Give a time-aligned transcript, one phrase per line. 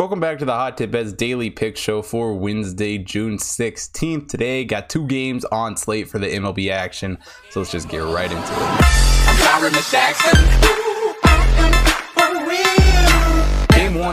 [0.00, 4.28] Welcome back to the Hot Tip Bets Daily Pick Show for Wednesday, June 16th.
[4.28, 7.18] Today, got two games on slate for the MLB action,
[7.50, 8.50] so let's just get right into it.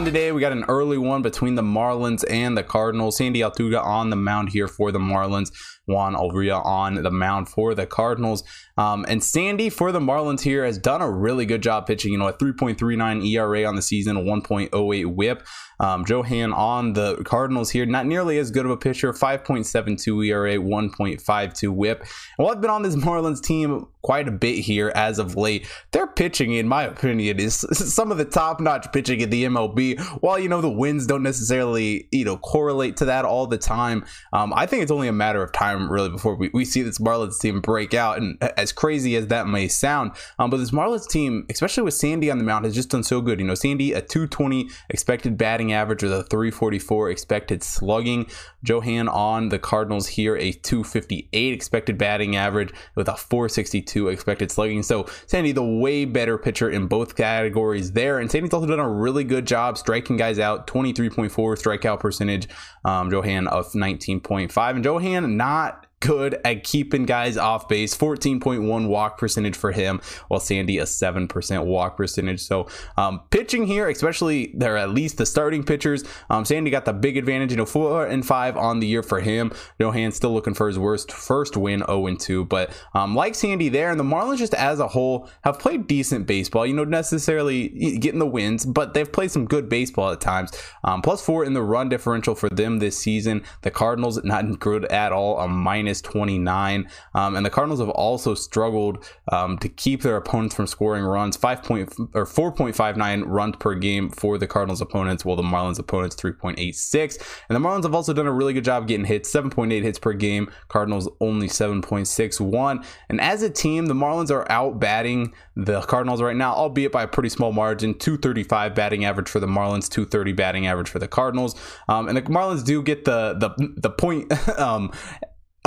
[0.08, 3.18] Today, we got an early one between the Marlins and the Cardinals.
[3.18, 5.50] Sandy Alcantara on the mound here for the Marlins.
[5.86, 8.44] Johan Oviedo on the mound for the Cardinals.
[8.76, 12.12] Um, and Sandy for the Marlins here has done a really good job pitching.
[12.12, 15.46] You know, a 3.39 ERA on the season, a 1.08 WHIP.
[15.80, 20.56] Um, Johan on the Cardinals here, not nearly as good of a pitcher, 5.72 ERA,
[20.56, 22.00] 1.52 WHIP.
[22.00, 25.68] And while I've been on this Marlins team quite a bit here as of late,
[25.92, 29.97] their pitching, in my opinion, is some of the top-notch pitching in the MLB.
[30.20, 34.04] While you know the wins don't necessarily you know correlate to that all the time,
[34.32, 36.98] um, I think it's only a matter of time really before we, we see this
[36.98, 38.18] Marlins team break out.
[38.18, 42.30] And as crazy as that may sound, um, but this Marlins team, especially with Sandy
[42.30, 43.40] on the mound, has just done so good.
[43.40, 48.26] You know, Sandy a 220 expected batting average with a 344 expected slugging.
[48.62, 54.82] Johan on the Cardinals here, a 258 expected batting average with a 462 expected slugging.
[54.82, 58.18] So Sandy, the way better pitcher in both categories there.
[58.18, 62.46] And Sandy's also done a really good job striking guys out, 23.4 strikeout percentage.
[62.84, 64.70] Um, Johan of 19.5.
[64.76, 67.96] And Johan not good at keeping guys off base.
[67.96, 72.40] 14.1 walk percentage for him while sandy a 7% walk percentage.
[72.40, 76.04] So um, pitching here especially they're at least the starting pitchers.
[76.30, 79.20] Um, sandy got the big advantage you know four and five on the year for
[79.20, 79.52] him.
[79.78, 83.68] Johan still looking for his worst first win 0 and 2 but um, like sandy
[83.68, 87.68] there and the marlins just as a whole have played decent baseball you know necessarily
[87.98, 90.52] getting the wins but they've played some good baseball at times.
[90.84, 93.42] Um, plus four in the run differential for them this season.
[93.62, 96.88] The cardinals not good at all a minus minus 29.
[97.14, 101.36] Um, and the Cardinals have also struggled um, to keep their opponents from scoring runs,
[101.36, 106.14] 5 point, or 4.59 runs per game for the Cardinals opponents, while the Marlins opponents
[106.16, 107.18] 3.86.
[107.48, 110.12] And the Marlins have also done a really good job getting hits, 7.8 hits per
[110.12, 110.50] game.
[110.68, 112.84] Cardinals only 7.61.
[113.08, 117.02] And as a team, the Marlins are out batting the Cardinals right now, albeit by
[117.02, 117.94] a pretty small margin.
[117.94, 121.56] 235 batting average for the Marlins, 230 batting average for the Cardinals.
[121.88, 124.92] Um, and the Marlins do get the the the point um,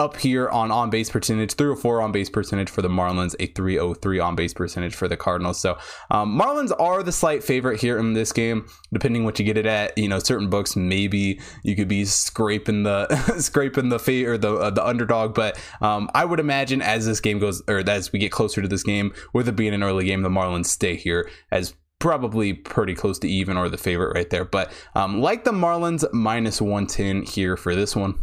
[0.01, 4.19] up here on on base percentage 304 on base percentage for the marlins a 303
[4.19, 5.59] on base percentage for the cardinals.
[5.59, 5.77] So
[6.09, 8.67] um, marlins are the slight favorite here in this game.
[8.91, 12.83] Depending what you get it at you know certain books maybe you could be scraping
[12.83, 13.07] the
[13.39, 15.35] scraping the fate or the uh, the underdog.
[15.35, 18.67] But um, i would imagine as this game goes or as we get closer to
[18.67, 22.95] this game with it being an early game the marlins stay here as probably pretty
[22.95, 24.43] close to even or the favorite right there.
[24.43, 28.15] But um, like the marlins minus 110 here for this one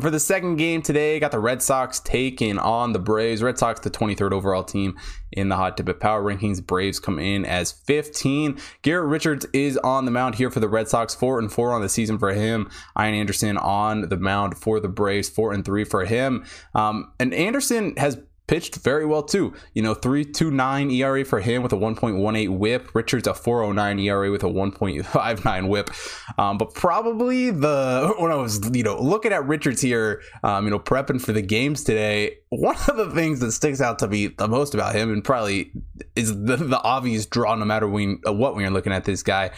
[0.00, 3.42] for the second game today, got the Red Sox taking on the Braves.
[3.42, 4.98] Red Sox, the 23rd overall team
[5.32, 6.64] in the Hot Tip Power Rankings.
[6.64, 8.58] Braves come in as 15.
[8.82, 11.82] Garrett Richards is on the mound here for the Red Sox, 4 and 4 on
[11.82, 12.70] the season for him.
[12.98, 16.44] Ian Anderson on the mound for the Braves, 4 and 3 for him.
[16.74, 18.18] Um, and Anderson has
[18.54, 19.52] pitched very well too.
[19.72, 22.94] You know, 3.29 ERA for him with a 1.18 whip.
[22.94, 25.90] Richards a 4.09 ERA with a 1.59 whip.
[26.38, 30.70] Um, but probably the when I was you know looking at Richards here, um, you
[30.70, 34.28] know, prepping for the games today, one of the things that sticks out to me
[34.28, 35.72] the most about him, and probably
[36.16, 39.50] is the, the obvious draw, no matter when, what when you're looking at this guy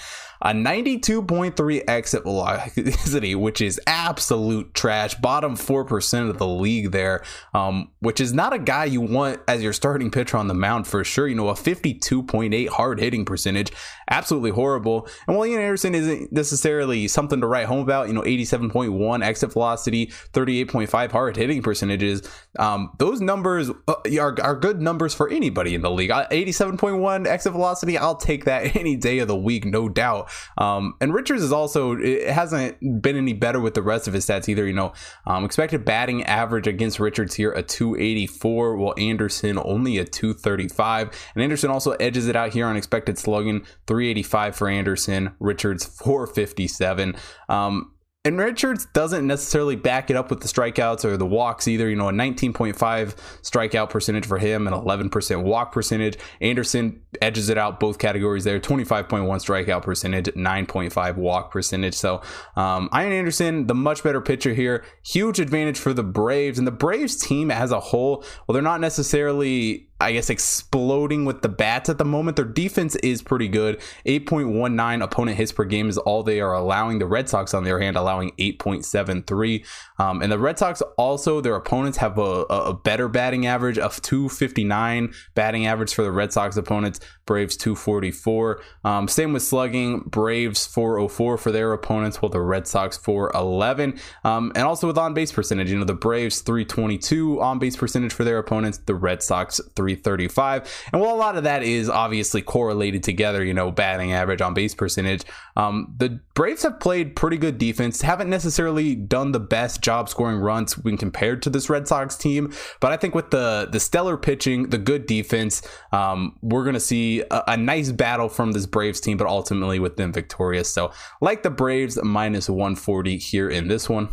[0.42, 5.14] a 92.3 exit velocity, which is absolute trash.
[5.14, 7.24] Bottom 4% of the league there,
[7.54, 10.86] um, which is not a guy you want as your starting pitcher on the mound
[10.86, 11.26] for sure.
[11.26, 13.72] You know, a 52.8 hard hitting percentage,
[14.10, 15.08] absolutely horrible.
[15.26, 19.52] And while Ian Anderson isn't necessarily something to write home about, you know, 87.1 exit
[19.52, 22.22] velocity, 38.5 hard hitting percentages,
[22.58, 26.10] um, those numbers uh, are, are good numbers for anybody in the league.
[26.10, 30.30] 87.1 exit velocity, I'll take that any day of the week, no doubt.
[30.58, 34.26] Um, and Richards is also it hasn't been any better with the rest of his
[34.26, 34.66] stats either.
[34.66, 34.92] You know,
[35.26, 41.10] um, expected batting average against Richards here a 284, while Anderson only a 235.
[41.34, 47.16] And Anderson also edges it out here on expected slugging 385 for Anderson, Richards 457.
[47.48, 47.92] Um,
[48.26, 51.88] and Richards doesn't necessarily back it up with the strikeouts or the walks either.
[51.88, 56.18] You know, a 19.5 strikeout percentage for him, an 11% walk percentage.
[56.40, 61.94] Anderson edges it out both categories there 25.1 strikeout percentage, 9.5 walk percentage.
[61.94, 62.20] So,
[62.56, 64.84] um, Ian Anderson, the much better pitcher here.
[65.04, 66.58] Huge advantage for the Braves.
[66.58, 71.40] And the Braves team as a whole, well, they're not necessarily I guess, exploding with
[71.40, 72.36] the bats at the moment.
[72.36, 73.80] Their defense is pretty good.
[74.04, 76.98] 8.19 opponent hits per game is all they are allowing.
[76.98, 79.64] The Red Sox, on their hand, allowing 8.73.
[79.98, 84.02] Um, and the Red Sox also, their opponents have a, a better batting average of
[84.02, 87.00] 259 batting average for the Red Sox opponents.
[87.26, 88.62] Braves 244.
[88.84, 90.00] Um, same with slugging.
[90.00, 93.98] Braves 404 for their opponents, while the Red Sox 411.
[94.24, 98.12] Um, and also with on base percentage, you know, the Braves 322 on base percentage
[98.12, 99.60] for their opponents, the Red Sox
[99.94, 100.88] 335.
[100.92, 104.54] And while a lot of that is obviously correlated together, you know, batting average on
[104.54, 105.22] base percentage,
[105.56, 110.38] um, the Braves have played pretty good defense, haven't necessarily done the best job scoring
[110.38, 112.52] runs when compared to this Red Sox team.
[112.80, 115.62] But I think with the, the stellar pitching, the good defense,
[115.92, 119.78] um, we're going to see a, a nice battle from this Braves team, but ultimately
[119.78, 120.68] with them victorious.
[120.68, 124.08] So, like the Braves, minus 140 here in this one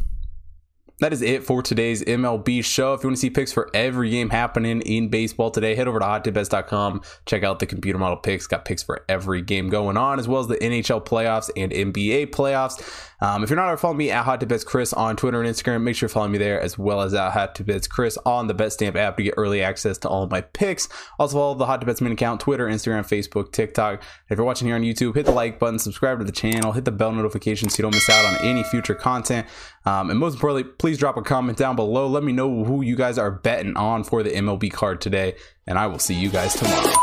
[1.04, 2.94] that is it for today's MLB show.
[2.94, 6.00] If you want to see picks for every game happening in baseball today, head over
[6.00, 7.02] to hottipbets.com.
[7.26, 8.48] Check out the computer model picks.
[8.48, 12.28] Got picks for every game going on, as well as the NHL playoffs and NBA
[12.28, 13.10] playoffs.
[13.24, 15.96] Um, if you're not already following me at Hot Chris on Twitter and Instagram, make
[15.96, 17.58] sure you're following me there as well as at Hot
[17.90, 20.90] Chris on the BetStamp app to get early access to all of my picks.
[21.20, 24.04] Also follow the Hot Bets main account, Twitter, Instagram, Facebook, TikTok.
[24.30, 26.84] If you're watching here on YouTube, hit the like button, subscribe to the channel, hit
[26.84, 29.48] the bell notification so you don't miss out on any future content.
[29.86, 32.06] Um, and most importantly, please drop a comment down below.
[32.06, 35.34] Let me know who you guys are betting on for the MLB card today,
[35.66, 36.94] and I will see you guys tomorrow.